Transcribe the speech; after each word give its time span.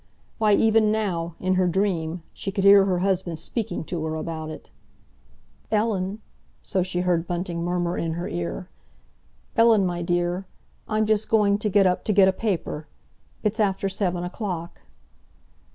Why, 0.39 0.55
even 0.55 0.91
now, 0.91 1.35
in 1.39 1.53
her 1.53 1.67
dream, 1.67 2.23
she 2.33 2.51
could 2.51 2.63
hear 2.63 2.85
her 2.85 2.97
husband 3.05 3.37
speaking 3.37 3.83
to 3.83 4.03
her 4.05 4.15
about 4.15 4.49
it: 4.49 4.71
"Ellen"—so 5.69 6.81
she 6.81 7.01
heard 7.01 7.27
Bunting 7.27 7.63
murmur 7.63 7.99
in 7.99 8.13
her 8.13 8.27
ear—"Ellen, 8.27 9.85
my 9.85 10.01
dear, 10.01 10.47
I'm 10.87 11.05
just 11.05 11.29
going 11.29 11.59
to 11.59 11.69
get 11.69 11.85
up 11.85 12.03
to 12.05 12.13
get 12.13 12.27
a 12.27 12.33
paper. 12.33 12.87
It's 13.43 13.59
after 13.59 13.87
seven 13.89 14.23
o'clock." 14.23 14.81